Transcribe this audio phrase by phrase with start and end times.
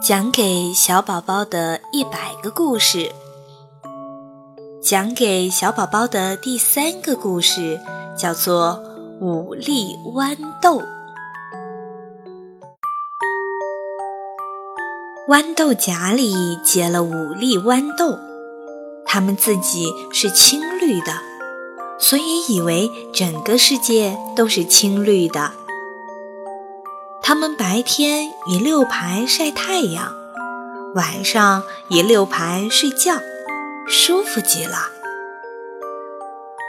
[0.00, 3.10] 讲给小宝宝的一百个故事，
[4.80, 7.80] 讲给小宝宝的第三个故事
[8.16, 8.80] 叫做
[9.24, 10.78] 《五粒豌豆》。
[15.28, 18.18] 豌豆荚里结了五粒豌豆，
[19.04, 21.12] 它们自己是青绿的，
[21.98, 25.52] 所以以为整个世界都是青绿的。
[27.24, 30.12] 它们白天一六排晒太阳，
[30.96, 33.20] 晚上一六排睡觉，
[33.86, 34.88] 舒服极了。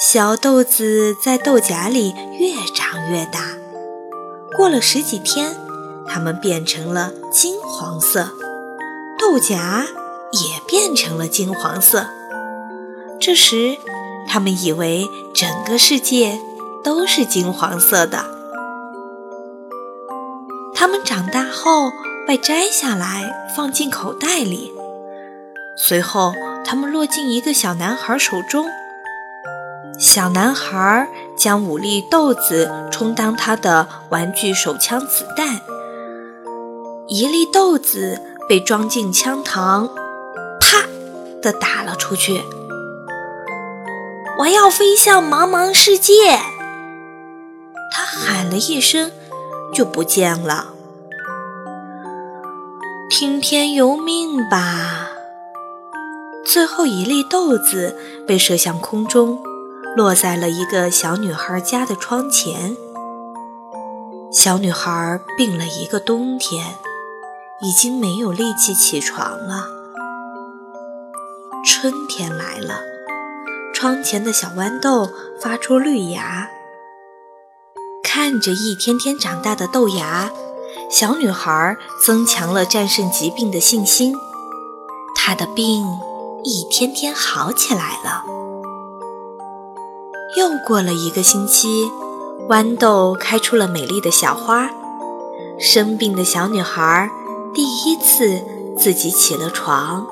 [0.00, 3.40] 小豆子在豆荚里越长越大，
[4.56, 5.56] 过了十几天，
[6.06, 8.30] 它们变成了金黄色，
[9.18, 9.58] 豆荚
[10.30, 12.06] 也变成了金黄色。
[13.18, 13.76] 这时，
[14.28, 16.38] 它们以为整个世界
[16.84, 18.35] 都是金黄色的。
[20.78, 21.90] 它们长大后
[22.26, 24.70] 被摘下来放进口袋里，
[25.74, 28.66] 随后它们落进一个小男孩手中。
[29.98, 35.62] 小男孩将五粒豆子充当他的玩具手枪子弹，
[37.08, 39.88] 一粒豆子被装进枪膛，
[40.60, 40.84] 啪
[41.40, 42.42] 的打了出去。
[44.40, 46.38] 我要飞向茫茫世界！
[47.90, 49.10] 他喊了一声。
[49.74, 50.75] 就不见了。
[53.08, 55.10] 听天由命吧。
[56.44, 59.40] 最后一粒豆子被射向空中，
[59.94, 62.76] 落在了一个小女孩家的窗前。
[64.32, 66.74] 小女孩病了一个冬天，
[67.62, 69.68] 已经没有力气起床了。
[71.64, 72.80] 春天来了，
[73.72, 75.08] 窗前的小豌豆
[75.40, 76.50] 发出绿芽。
[78.02, 80.30] 看着一天天长大的豆芽，
[80.88, 84.14] 小女孩增强了战胜疾病的信心。
[85.14, 85.84] 她的病
[86.44, 88.24] 一天天好起来了。
[90.36, 91.90] 又过了一个星期，
[92.48, 94.70] 豌豆开出了美丽的小花。
[95.58, 97.10] 生病的小女孩
[97.54, 98.42] 第一次
[98.76, 100.06] 自己起了床。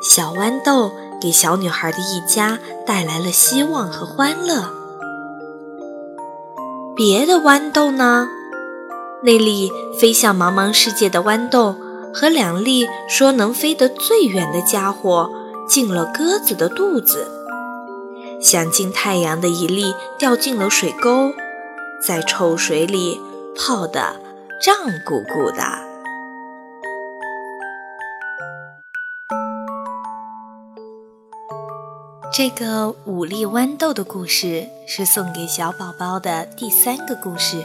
[0.00, 4.70] 小豌豆给小女孩的一家带来了希望和欢乐。
[6.94, 8.28] 别的豌豆呢？
[9.24, 11.74] 那粒飞向茫茫世界的豌豆
[12.12, 15.30] 和两粒说能飞得最远的家伙
[15.66, 17.26] 进了鸽子的肚子。
[18.38, 21.32] 想进太阳的一粒掉进了水沟，
[22.06, 23.18] 在臭水里
[23.56, 24.20] 泡得
[24.60, 24.76] 胀
[25.06, 25.62] 鼓鼓的。
[32.30, 37.64] 这个五粒豌豆的故事是送给小宝宝的第三个故事。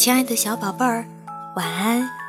[0.00, 1.04] 亲爱的小宝贝儿，
[1.56, 2.19] 晚安。